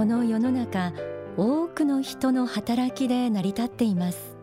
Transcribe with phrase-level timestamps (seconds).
[0.00, 0.94] この世の中
[1.36, 4.34] 多くの人の働きで成り立っています。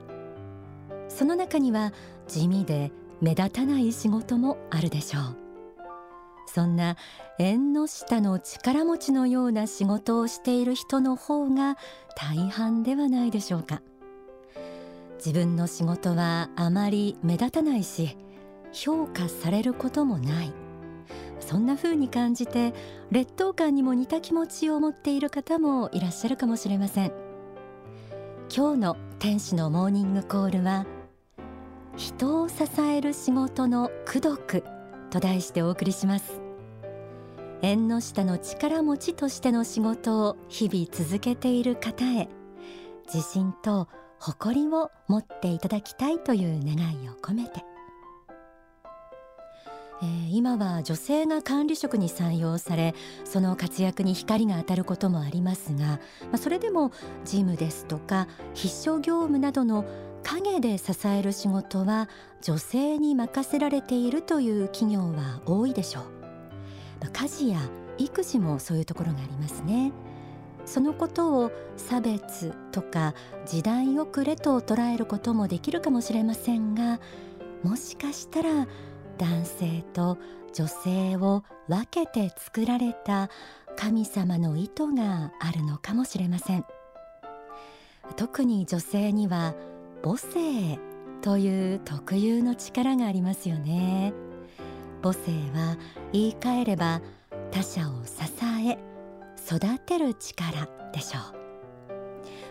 [1.09, 1.93] その中には
[2.27, 2.91] 地味で
[3.21, 5.37] 目立たない仕事もあるでしょう。
[6.45, 6.95] そんな
[7.39, 11.75] 縁の下の力持ちのような仕事をしている人の方が
[12.15, 13.81] 大半ではないでしょうか。
[15.17, 18.15] 自分の仕事はあまり目立たないし
[18.73, 20.53] 評価されることもない。
[21.39, 22.73] そんな風に感じて
[23.11, 27.11] 劣等感にも似た気持ちを持っている方もいらっしゃるかもしれません。
[28.55, 30.85] 今日の天使のモーニングコールは
[31.95, 34.63] 人を支える仕事の功徳
[35.09, 36.39] と題してお送りします。
[37.61, 42.29] 縁の下の力持ちとしての仕事を日々続けている方へ
[43.11, 43.87] 自信と
[44.19, 47.63] 誇りを持っていただきたいという願いを込めて、
[50.01, 55.99] えー、今は女性が管理職に採用されその活躍に光が当たることもありますが、ま
[56.33, 56.91] あ、それでも
[57.25, 59.85] 事務ですとか必勝業務などの
[60.23, 62.09] 陰で支える仕事は
[62.41, 66.03] 女性に任せられているという企業は多いでしょう。
[67.13, 67.59] 家事や
[67.97, 69.93] 育児もそういうところがありますね。
[70.65, 73.13] そのことを差別とか
[73.45, 76.99] 時代遅れと捉えることもできるかもしれませんが
[77.63, 78.67] もしかしたら
[79.17, 80.17] 男性と
[80.53, 83.29] 女性を分けて作られた
[83.75, 86.65] 神様の意図があるのかもしれません。
[88.15, 89.53] 特に女性には
[90.03, 90.79] 母性
[91.21, 94.13] という特有の力がありますよね。
[95.03, 95.77] 母性は
[96.13, 97.01] 言い換えれば
[97.51, 98.13] 他者を支
[98.65, 98.77] え
[99.45, 101.19] 育てる力でしょ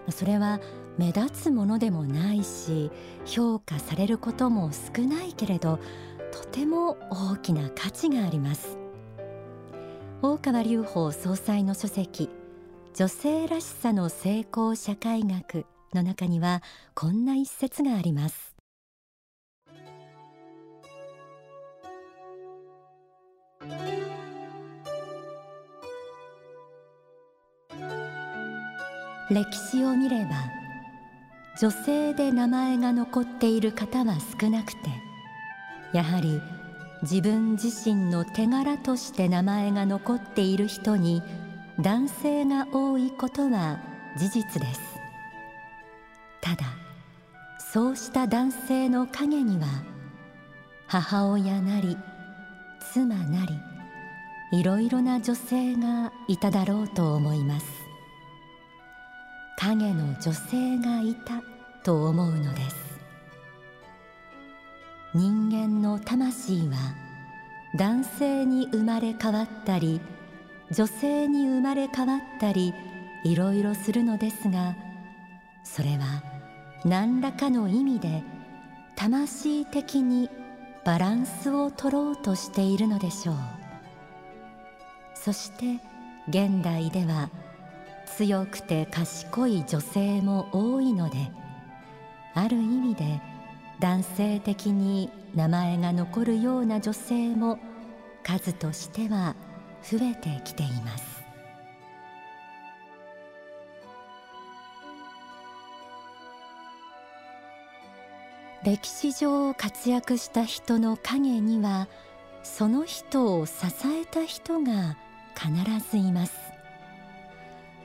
[0.08, 0.12] う。
[0.12, 0.60] それは
[0.98, 2.90] 目立つものでもないし
[3.24, 5.78] 評価されることも少ないけれど
[6.36, 8.76] とても大きな価値があります。
[10.20, 12.28] 大川隆法総裁の書籍
[12.94, 15.64] 女性らしさの成功社会学
[15.94, 16.62] の中には
[16.94, 18.54] こんな一節があります。
[29.30, 30.36] 歴史を見れば
[31.58, 34.95] 女性で名前が残っている方は少なくて
[35.92, 36.40] やはり
[37.02, 41.22] 自分自身の手柄として名前が残っている人に
[41.80, 43.78] 男性が多いことは
[44.16, 44.80] 事実です。
[46.40, 46.64] ただ
[47.58, 49.66] そうした男性の陰には
[50.86, 51.98] 母親なり
[52.92, 53.52] 妻なり
[54.52, 57.66] いろいろな女性がいただろうと思います。
[59.58, 61.42] 影の女性がいた
[61.82, 62.85] と思うのです。
[65.16, 66.76] 人間の魂は
[67.74, 69.98] 男性に生まれ変わったり
[70.70, 72.74] 女性に生まれ変わったり
[73.24, 74.76] いろいろするのですが
[75.64, 76.22] それは
[76.84, 78.22] 何らかの意味で
[78.94, 80.28] 魂的に
[80.84, 83.36] バランスを取ろうとしているのでしょう。
[85.14, 85.80] そして
[86.28, 87.30] 現代では
[88.04, 91.32] 強くて賢い女性も多いので
[92.34, 93.22] ある意味で
[93.78, 97.58] 男性的に名前が残るような女性も
[98.22, 99.36] 数としては
[99.82, 101.16] 増えてきています。
[108.64, 111.86] 歴史上活躍した人の陰には
[112.42, 113.52] その人を支
[113.84, 114.96] えた人が
[115.36, 115.52] 必
[115.90, 116.34] ずいます。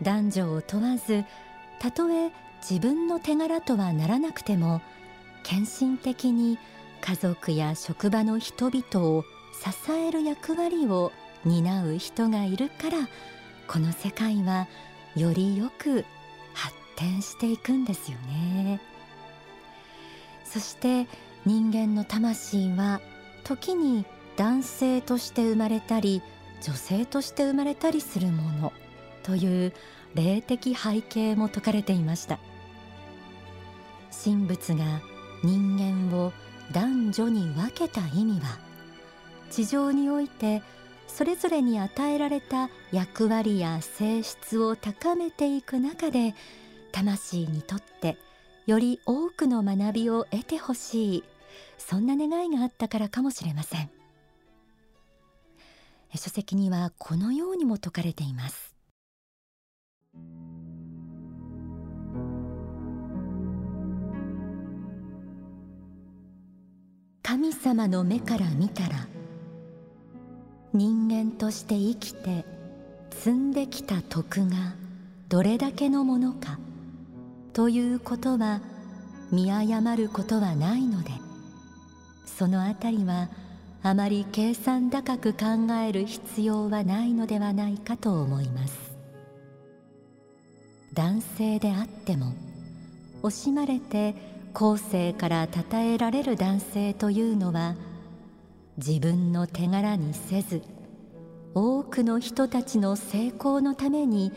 [0.01, 1.23] 男女を問わず
[1.79, 2.31] たとえ
[2.61, 4.81] 自分の手柄とはならなくても
[5.43, 6.57] 献身的に
[7.01, 11.11] 家族や職場の人々を支える役割を
[11.45, 13.07] 担う人がいるから
[13.67, 14.67] この世界は
[15.15, 16.05] よりよく
[16.53, 18.79] 発展していくんですよね。
[20.43, 21.07] そして
[21.45, 23.01] 人間の魂は
[23.43, 24.05] 時に
[24.35, 26.21] 男性として生まれたり
[26.61, 28.73] 女性として生まれたりするもの
[29.23, 29.73] という
[30.13, 32.39] 霊的背景も説かれていました。
[34.23, 35.01] 神仏が
[35.43, 35.77] 人
[36.09, 36.33] 間を
[36.71, 38.57] 男女に分けた意味は
[39.49, 40.61] 地上において
[41.07, 46.33] それぞれに与えられた役割や性質を高めていく中で
[46.91, 48.17] 魂にとって
[48.67, 51.23] 「より多くの学びを得てほしい。
[51.77, 53.89] そんな願いがあったからかもしれません。
[56.15, 58.70] 書籍にはこのようにも説かれています。
[67.41, 69.07] 神様の目から見たら
[70.73, 72.45] 人間として生きて
[73.09, 74.75] 積んできた徳が
[75.27, 76.59] どれだけのものか
[77.53, 78.61] ということは
[79.31, 81.09] 見誤ることはないので
[82.27, 83.27] そのあたりは
[83.81, 88.91] あまり計算高く考える必要はないのではないかと思います。
[90.93, 92.35] 男性であっても
[93.23, 97.75] 惜しまれて後世から称えられる男性というのは
[98.77, 100.61] 自分の手柄にせず
[101.53, 104.31] 多くの人たちの成功のために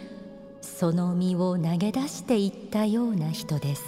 [0.61, 3.84] その身を投げ出していったような人です。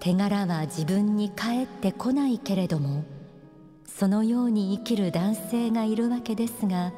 [0.00, 3.04] 手柄は自分に返ってこないけれども
[3.84, 6.92] そのように生きる男性がいるわけですが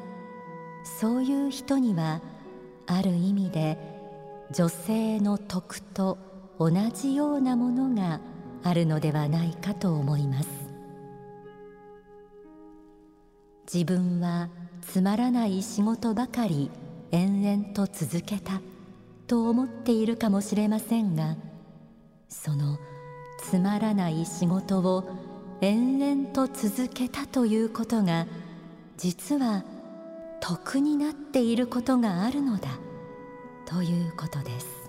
[0.85, 2.21] そういう人には
[2.87, 3.79] ある意味で
[4.53, 6.19] 女性の徳と
[6.61, 8.21] 同じようなものが
[8.63, 10.49] あるのではないかと思います。
[13.73, 14.51] 自分は
[14.83, 16.71] つまらない仕事ばかり
[17.13, 18.61] 延々と続けた
[19.27, 21.37] と思っているかもしれませんが
[22.29, 22.79] その
[23.39, 25.09] つまらない仕事を
[25.61, 28.27] 延々と続けたということが
[28.97, 29.63] 実は
[30.41, 32.69] 得になっていることがあるのだ
[33.67, 34.80] ということです。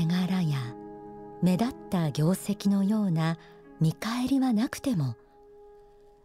[0.00, 0.58] 手柄や
[1.42, 3.36] 目立った業績のような
[3.80, 5.14] 見返りはなくても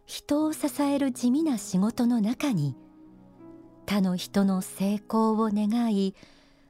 [0.06, 2.74] 人を支える地味な仕事の中に
[3.84, 6.14] 他の人の成功を願い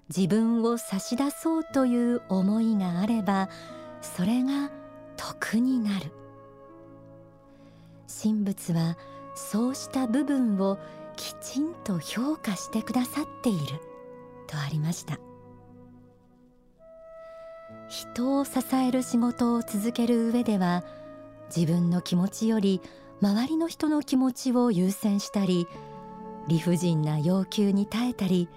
[0.09, 3.51] 自分を差し出そうという思いがあれば
[4.03, 4.71] それが
[5.17, 6.13] 得になる。
[8.23, 8.97] 神仏は
[9.35, 10.79] そうした部分を
[11.17, 13.81] きちんと評価してくださっている
[14.47, 15.26] とありました。
[17.89, 20.85] 人を支える仕事を続ける上では
[21.55, 22.81] 自分の気持ちより
[23.23, 25.67] 周りの人の気持ちを優先したり
[26.49, 28.49] 理不尽な要求に耐えたり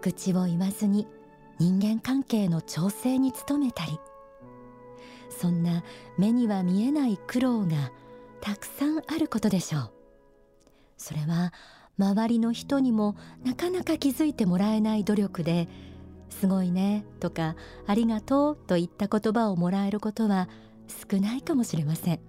[0.00, 1.06] 口を言わずに
[1.58, 3.98] 人間関係の調整に努めたり。
[5.28, 5.84] そんな
[6.16, 7.92] 目には見えない苦労が
[8.40, 9.90] たくさんあることでしょう。
[10.96, 11.52] それは
[11.98, 15.68] 周りの人にもなかなか気づいてもらえない努力で
[16.30, 20.48] すごいねとかありがとうといった言葉をもらえることは
[21.10, 22.20] 少ないかもしれません。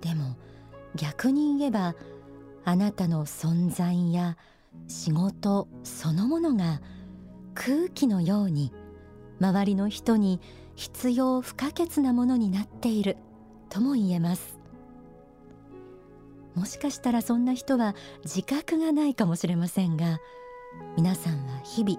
[0.00, 0.36] でも
[0.94, 1.94] 逆に言えば
[2.64, 4.36] あなたの存在や
[4.88, 6.80] 仕事そのものが
[7.54, 8.72] 空気のように
[9.40, 10.40] 周りの人に
[10.76, 13.16] 必要不可欠なものになっている
[13.68, 14.58] とも言えます。
[16.54, 20.18] もしかしたらそんな人は自覚がないかもしれませんが
[20.96, 21.98] 皆さんは日々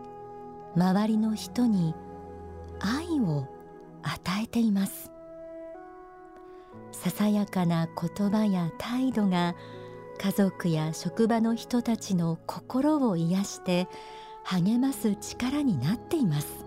[0.76, 1.94] 周りの人に
[2.80, 3.48] 愛を
[4.04, 5.12] 与えています。
[6.92, 9.56] ささやかな言葉や態度が
[10.18, 13.88] 家族や職場の人たちの心を癒して
[14.44, 16.66] 励ます力になっています。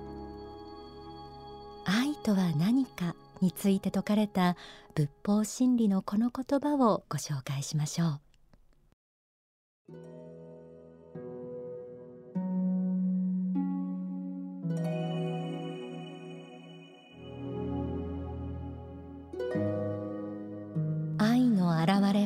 [1.84, 4.56] 愛とは何かについて説かれた
[4.94, 8.20] 仏法真理のこの言葉をご紹介しましょ
[9.92, 10.33] う。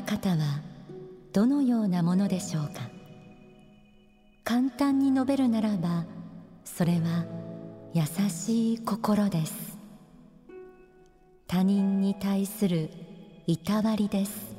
[0.08, 0.62] 方は
[1.34, 2.88] どのようなものでしょうか？
[4.42, 6.06] 簡単に述べるならば
[6.64, 7.26] それは
[7.92, 9.76] 優しい心です。
[11.46, 12.88] 他人に対する
[13.46, 14.56] いたわりです。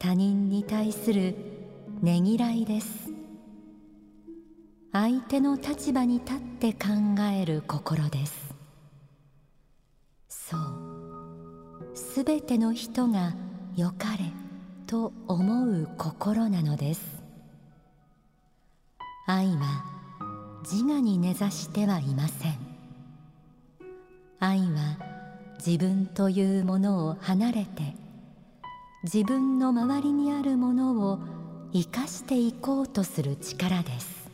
[0.00, 1.36] 他人に対する
[2.02, 3.12] ねぎらいです。
[4.92, 6.88] 相手の立場に立って考
[7.32, 8.54] える心です。
[10.28, 10.60] そう。
[11.94, 13.32] すべての人が
[13.76, 14.32] よかれ
[14.86, 17.22] と思う心なのです。
[19.26, 19.84] 愛は
[20.62, 22.54] 自我に根ざしてはいません。
[24.40, 24.96] 愛は
[25.58, 27.94] 自分というものを離れて
[29.02, 31.18] 自分の周りにあるものを
[31.74, 34.30] 生かしていこうとする力です。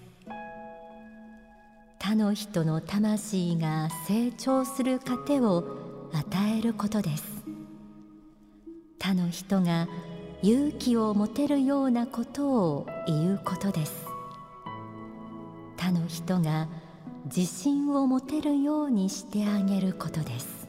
[1.99, 5.64] 他の人の魂が成長する糧を
[6.12, 7.31] 与えることです。
[9.02, 9.88] 他の人が
[10.42, 14.06] 勇気を持てるようなことを言うことです。
[15.76, 16.68] 他の人が
[17.25, 20.68] 自信を持てるようにしてあげることです。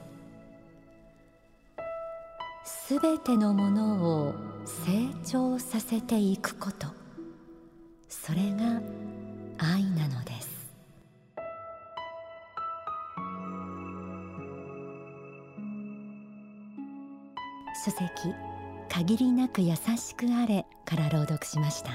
[2.66, 4.34] すべてのものを
[4.66, 4.92] 成
[5.24, 6.88] 長させていくこと。
[8.10, 8.82] それが
[9.60, 9.84] 愛
[17.84, 18.10] 書籍
[18.90, 21.92] 限りなく優しくあれから朗読しました。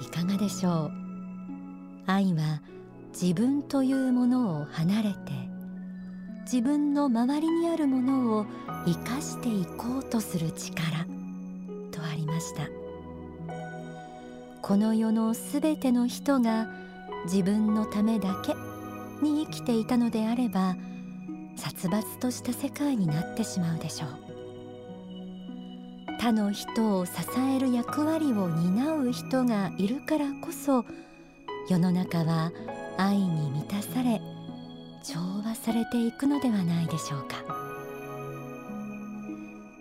[0.00, 0.90] いかがでしょう？
[2.06, 2.62] 愛は
[3.12, 5.16] 自分というものを離れて
[6.44, 8.46] 自分の周りにあるものを
[8.86, 11.06] 生かしていこうとする力
[11.90, 12.68] とありました。
[14.62, 16.68] この世のすべての人が
[17.24, 18.54] 自分のためだけ
[19.24, 20.76] に生きていたのであれば
[21.56, 24.34] 殺伐とした世界になってしまうでしょう。
[26.18, 27.12] 他の人を支
[27.54, 30.84] える役割を担う人がいるからこそ
[31.68, 32.50] 世の中は
[32.96, 34.22] 愛に満たされ
[35.02, 37.44] 調和されていくのではないでしょうか。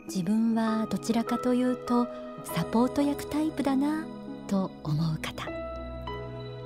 [0.07, 2.07] 自分はどちらかというと
[2.43, 4.05] サポート役タイプだな
[4.47, 5.47] と思う方。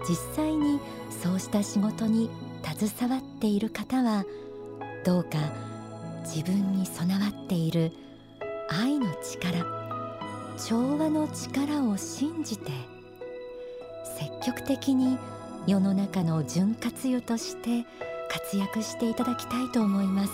[0.09, 0.79] 実際に
[1.21, 2.29] そうした仕事に
[2.63, 4.25] 携わっている方は
[5.07, 5.37] どうか
[6.25, 7.93] 自分に備わっている
[8.67, 9.65] 愛の力
[10.57, 12.71] 調和の力を信じて
[14.19, 15.17] 積極的に
[15.65, 17.85] 世の中の潤滑油として
[18.29, 20.33] 活躍していただきたいと思います。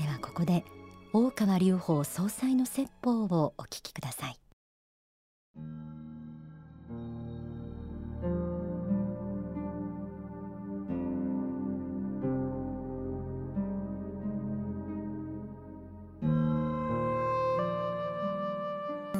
[0.00, 0.64] ではここで
[1.12, 4.45] 大川隆法総裁の説法をお聞きください。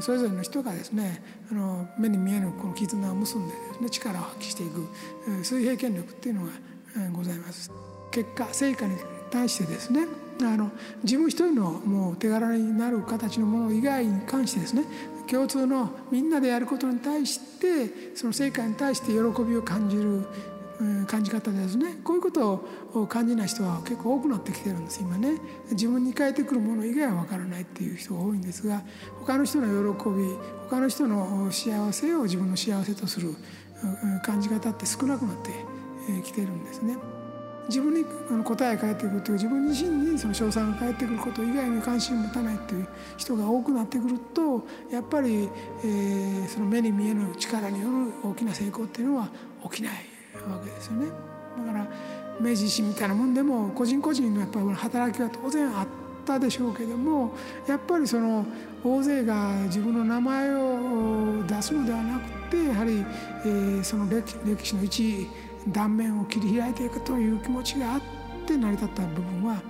[0.02, 6.50] それぞれの人がですねあの目に見えぬこの絆を結んでですね力を発揮していく水平権力っていうのが
[7.12, 7.70] ございます。
[8.10, 8.96] 結果成果に
[9.30, 10.06] 対してですね
[10.40, 10.70] あの
[11.02, 14.84] 自分一人のもう手柄になる形のもの以外に関してですね
[15.28, 20.26] 共通のみんなでやることに対してその成果に対して喜びを感じる
[21.06, 21.98] 感じ方ですね。
[22.04, 22.64] こういうこと
[22.94, 25.38] を感じない人は結構多くなってきてるんです今ね。
[25.70, 28.82] 自分に変えてくるもの以外は分からないっていう人が多いんですが
[29.20, 30.36] 他の人の喜び
[30.68, 33.34] 他の人の幸せを自分の幸せとする
[34.22, 35.50] 感じ方って少なくなって
[36.22, 36.96] きてるんですね。
[37.68, 38.04] 自分に
[38.44, 45.48] 答えが返ってくるという自分自身にその賞賛が返ってくること以外に関心を持たないという人が多くなってくるとやっぱり、
[45.82, 49.28] えー、その目に見えぬ力による大きな成功っていうのは
[49.64, 50.15] 起きない。
[50.54, 51.06] わけですよね。
[51.58, 51.86] だから
[52.40, 55.86] 明治維新みたいなもんでも個人個人のやっぱり働きは当然あっ
[56.24, 57.32] たでしょうけども
[57.66, 58.44] やっぱりその
[58.84, 63.04] 大勢が自分の名前を出すのではなくてやはり、
[63.44, 65.26] えー、その歴史の一
[65.68, 68.00] 断面を切り開いていくという気持ちがあっ
[68.46, 69.62] て成り立った部分は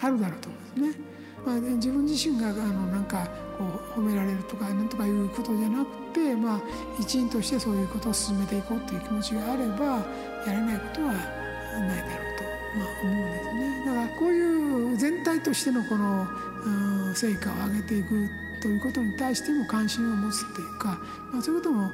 [0.00, 1.04] あるだろうと思うんですね。
[1.44, 3.64] まあ、自分自身があのなんかこ
[3.96, 5.88] う褒められるとかなんとかいうことじゃなく、
[6.36, 6.60] まあ、
[7.00, 10.04] 一員としてそういうことを進めていこうという気持ちがあれば
[10.46, 12.44] やれないことはないだろうと、
[12.78, 13.82] まあ、思うんですね。
[13.86, 16.26] だからこういう全体としてのこの、
[16.64, 18.28] うん、成果を上げていく
[18.62, 20.98] ということに対しても関心を持つっていうか、
[21.32, 21.90] まあ、そういうことも、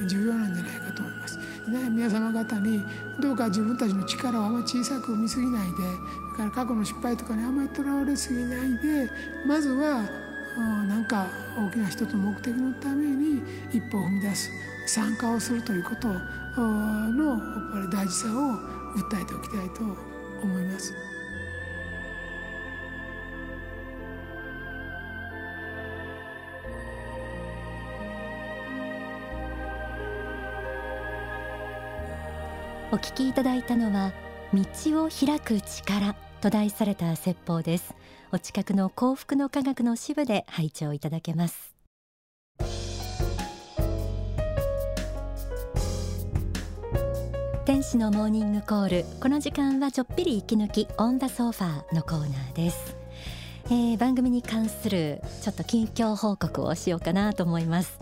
[0.00, 1.38] うん、重要なんじゃないかと思います。
[1.38, 2.80] ね、皆様方に
[3.20, 5.76] どうか自分たちの力をあまり小さく見すぎないで
[6.36, 9.10] それから過去の失敗とかにあまりとらわれすぎないで
[9.46, 10.08] まずは
[10.56, 14.50] 何か大きな一つの目的のために一歩を踏み出す
[14.86, 17.40] 参加をするということのやっ
[17.72, 18.54] ぱり大事さを
[18.96, 19.82] 訴えておきたいと
[20.42, 20.94] 思います。
[32.92, 34.12] お聞きいただいたのは
[34.54, 37.94] 道を開く力と題された説法です。
[38.32, 41.74] お近くの幸福の科学の支部で拝聴いただけます。
[47.64, 49.04] 天使のモーニングコール。
[49.20, 52.96] この時間はちょっぴり息抜きオンダソファーのコーナーです。
[53.66, 57.98] えー、番組に関するちょっと近況報告をしようかなと思います。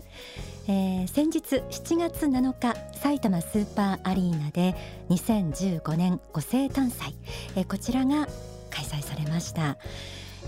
[0.67, 4.75] えー、先日7月7日埼玉スーパーアリーナで
[5.09, 7.15] 2015年ご生誕祭、
[7.55, 8.27] えー、こちらが
[8.71, 9.77] 開催されました、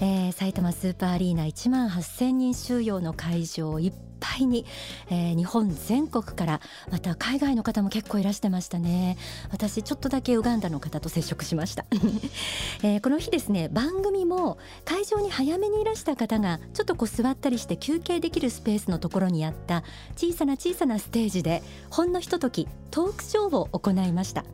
[0.01, 4.65] えー、埼玉スーパーアリーナ1万8000人収容の会場いっぱいに、
[5.09, 9.17] えー、日本全国からまた海外の方も結構いらしてましたね。
[9.51, 11.85] 私ちょっとだけウガンダの方と接触しました、
[12.83, 19.83] えー、この日ですね番組も会場に早めにいらした方がちょっとこう座ったりして休憩できるスペースのところにあった
[20.15, 24.45] 小さな小さなステージでほんのひとときトークショーを行いました。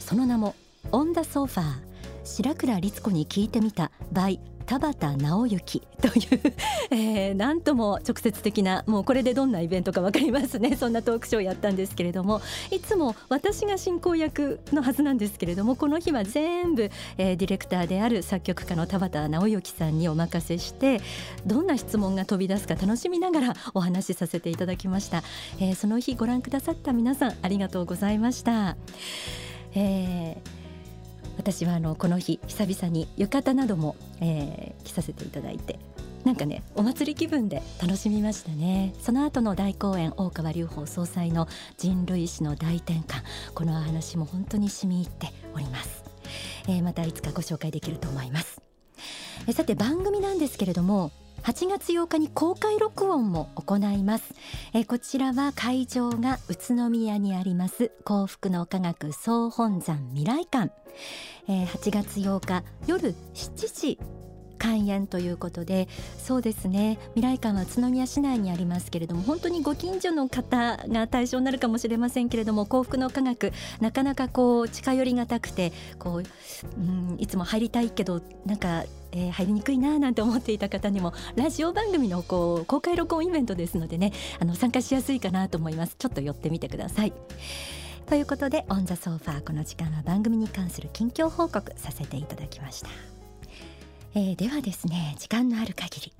[0.00, 0.54] その名も
[0.92, 1.89] オンダソファー。
[2.24, 4.38] 白倉律子に聞いてみた by
[4.70, 6.54] 田畑直之という、
[6.94, 10.76] えー、なんとも直接的なもうこれでどんなイベントか分かりますね。
[10.76, 21.00] そんなトークショーやったんですけれどもいつも私が進行役のはずなんですけれどもこの日は全部、えー、ディレクターである作曲家の田畑直之さんにお任せして
[21.44, 25.24] どんな質問が飛び出すか楽しみながらお話しさせていただきました、
[25.58, 28.76] えー、その日ご覧くださった皆さんありがとうございました、
[29.74, 30.59] えー
[31.40, 35.78] 私はあのこの日久々に浴衣なども、えー、着させていただいて
[36.22, 38.92] なんかねお祭り気分で楽しみましたね。
[39.00, 43.22] その後の大公演大川隆法総裁の人類史の大転換
[43.54, 46.04] この話も本当に染み入っております、
[46.68, 48.60] えー、またいつかご紹介できると思います、
[49.46, 51.10] えさて番組なんですけれども
[51.42, 54.34] 8月8日に公開録音も行います、
[54.74, 57.92] えこちらは会場が宇都宮にあります。
[58.04, 60.72] 幸福の科学総本山未来館、
[61.48, 63.98] え8月8日夜7時
[64.70, 66.98] 開園ということでそうですね。
[67.14, 76.24] 未来館は宇都宮市内にありますけれども本当にご近所の方が対象になるかもしれませんけれども幸福の科学なかなかこう近寄りがたくてこう、
[76.78, 85.96] うん、いつも入りたいけどなんかえー、入りにくいななんて思っていた方にもラジオ番組のこう公開録音イベントですのでねあの参加しやすいかなと思います。
[85.98, 87.12] ちょっと寄ってみてください。
[88.06, 93.09] ということでオンザソファーこの時間は番組に関する近況報告させていただきました。
[94.14, 96.12] えー、ではですね時間のある限り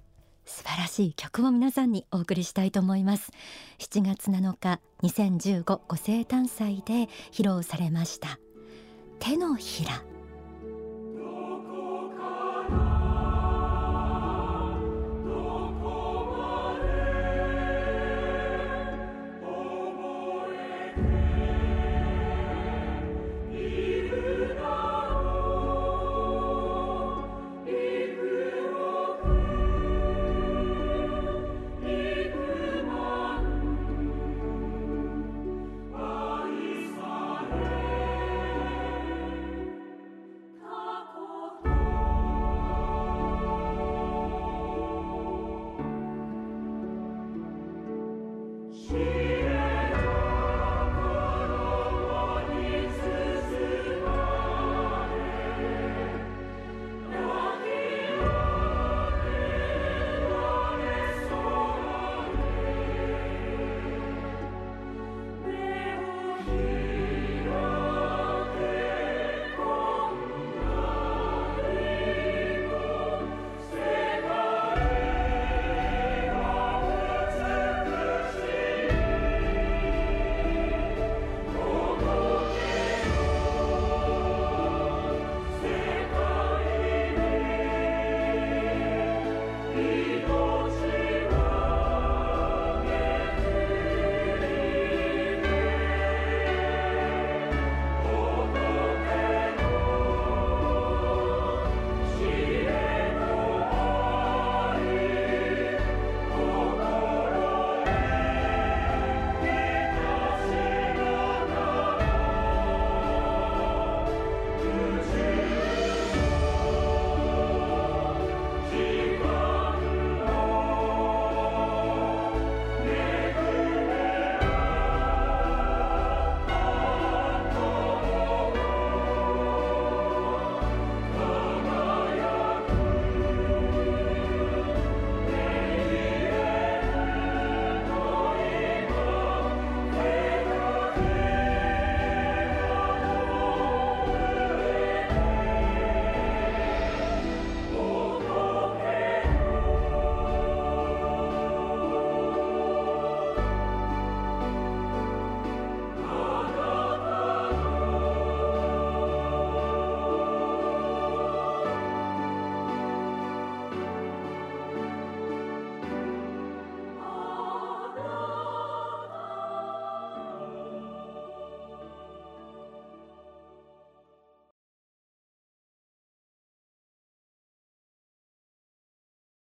[0.44, 3.30] 素晴らしい曲を皆さんにお送りしたいと思います。
[3.78, 8.40] 7月7日2015ご生誕祭で披露されました。
[9.20, 10.02] 手のひら。